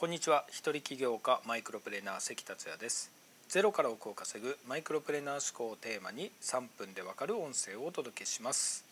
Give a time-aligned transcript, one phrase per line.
[0.00, 0.44] こんにちは。
[0.48, 3.10] 一人起業家マイクロプレーナー関達也です。
[3.48, 8.84] ゼロから億を稼ぐマイクロプレーナー思考をテーマに3分でわかる音声をお届けします。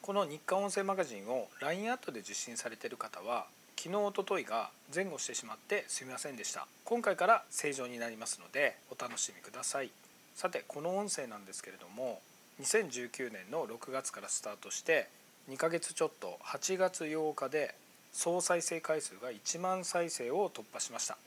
[0.00, 3.46] この日刊音声マガジンを LINE アットで受信されている方は
[3.76, 6.68] 昨日おとといが前後してしまってすみませんでした。
[6.84, 9.90] 今回から正常になりますのでお楽しみください。
[10.36, 12.20] さてこの音声なんですけれども
[12.62, 15.08] 2019年の6月からスタートして
[15.50, 17.74] 2ヶ月ちょっと8月8日で
[18.14, 21.18] 総再生回数が1万再生を突破しました。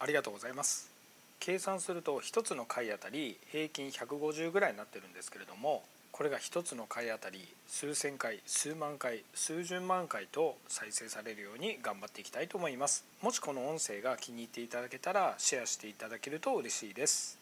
[0.00, 0.90] ありがとうございます。
[1.38, 13.04] 計算すると1つの回あたり平均150ぐらいになってるんですけれどもこれが1つの回あたり数千回数万回数十万回と再生されるように頑張っていきたいと思います。
[13.20, 17.38] もしこの音声が気に入っていただけたらシェアしていただけると嬉しいです。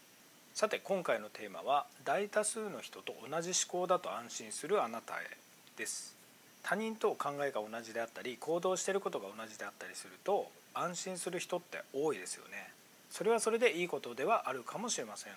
[0.52, 5.30] さて今回のテーマは大多数の人と同じ思考だと安心するあなたへ
[5.76, 6.21] です。
[6.62, 12.70] 他人と考えが同じであったり行動していることが同じであったりすると安心する人って多いですよね。
[13.10, 15.32] それはそれでいいことではあるかもしれません。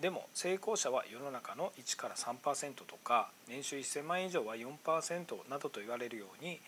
[0.00, 6.58] でも成功者は世の中の1から3%とか年収1000万円以上は4%などと言われるように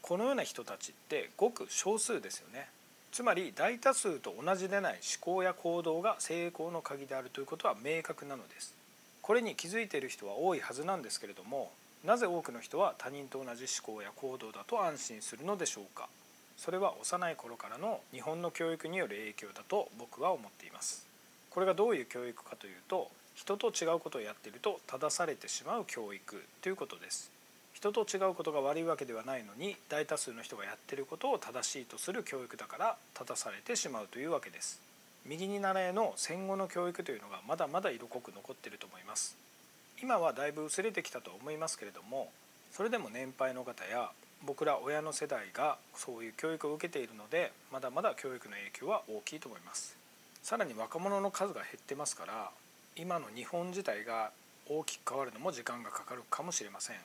[0.00, 2.68] このような人たちってごく少数ですよね。
[3.12, 8.74] つまり大多数と同じでない思考や行動が成功の鍵であるということは明確なのです。
[9.20, 11.70] これに気づいている人は多いはずなんですけれども
[12.04, 16.08] なぜ多くの人は他人と同じ思考や行動だと安心するのでしょうか？
[16.56, 21.06] それは幼い頃からの日本の教育による影響だと僕は思っています。
[21.50, 27.30] これがどういう教育かというと人と違うことをやっていると正されてしまう教育ということです。
[27.74, 34.80] 人と違うことが悪いわけではないのに大多数の人がやってることを正しいとする教育だから正されてしまうというわけです。
[35.24, 39.36] 右に習えの戦後の教育というのがまだまだ色濃く残っていると思います。
[40.02, 42.30] 今はだいぶ薄れてきたと思いますけれども
[42.72, 44.10] それでも年配の方や
[44.46, 49.96] 僕ら親の世代がそういう教育を受けているのでまだまだ教育の影響は大きいと思います。
[50.42, 52.50] さらに若者の数が減ってますから
[52.96, 54.30] 今の日本自体が
[54.68, 56.96] 大きく変わるのも時間がかかるかもしれません。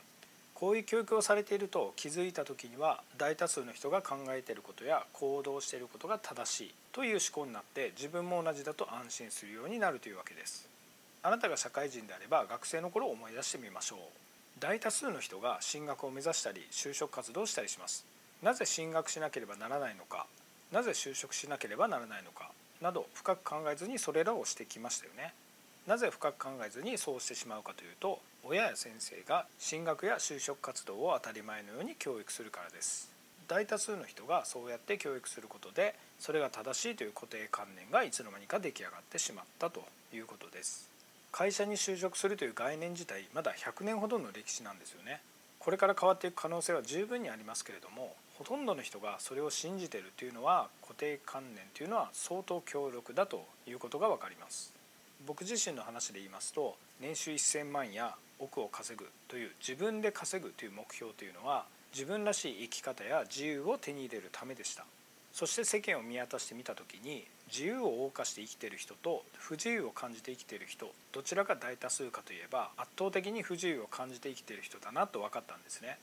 [0.54, 10.75] こういう教育をされていると気づいた時には大多数の人が考えていることや行動していることが正しいという思考になって自分も同じだと安心するようになるというわけです。
[11.26, 14.00] あなたが社会人であれば学生の頃を思い出してみましょう。
[14.60, 18.06] 大多数の人が進学を目指したり就職活動をしたりします。
[18.44, 20.28] なぜ進学しなければならないのか。
[20.72, 22.52] なぜ就職しなければならないのか。
[22.80, 25.34] など深く考えずにそれらをしてきましたよね。
[25.88, 33.10] なぜ深く考えずにそうしてしまうかというと親や先生が進学や就職活動を当たり前のように教育するからです。
[33.48, 40.94] 大多数の人がそうやって教育することでそれが正しいという固定観念がいつの間にか出来上がってしまったということです。
[41.38, 45.20] 会社に就職するという概念自体まだ100年ほどの歴史なんですよね。
[45.60, 54.72] これから変わっていく可能性は十分にありますけれどもほとんどの人がそれを信じているというのは固定観念というのは相当強力だということが分かります。
[55.28, 64.86] 僕自身の話で言いますと年収1000万や億を稼ぐという自分で稼ぐという目標というのは自分らしい生き方や自由を手に入れるためでした。
[65.36, 75.98] そして世間を見渡してみた時に自由を謳歌して生きてる人と不自由を感じて生きてる人どちらが大多数かといえば圧倒的に不自由を感じて生きてる人だなと分かったんですね。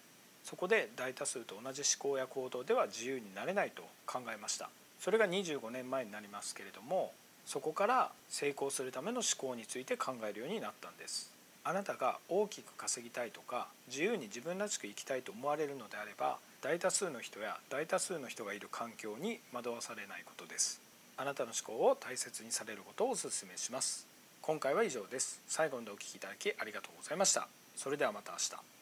[0.44, 4.68] そこで大多数と同じ思考や行動では自由になれないと考えました。
[5.00, 7.14] それが25年前になりますけれども
[7.46, 11.32] そこから成功するための思考について考えるようになったんです。
[11.64, 20.80] あなたが大きく稼ぎたいとか自由に自分らしく生きたいと思われるのであれば大多数の人や大多数の人がいる環境に惑わされないことです。
[21.16, 24.06] あなたの思考を大切にされることをお勧めします。
[24.40, 25.40] 今回は以上です。
[25.46, 27.48] 最後までお聴きいただきありがとうございました。
[27.76, 28.81] それではまた明日。